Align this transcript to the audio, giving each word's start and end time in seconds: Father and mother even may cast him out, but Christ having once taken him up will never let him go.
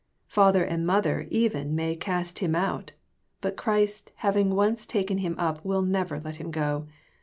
Father 0.25 0.63
and 0.63 0.83
mother 0.83 1.27
even 1.29 1.75
may 1.75 1.95
cast 1.95 2.39
him 2.39 2.55
out, 2.55 2.93
but 3.39 3.55
Christ 3.55 4.11
having 4.15 4.55
once 4.55 4.87
taken 4.87 5.19
him 5.19 5.35
up 5.37 5.63
will 5.63 5.83
never 5.83 6.19
let 6.19 6.37
him 6.37 6.49
go. 6.49 6.87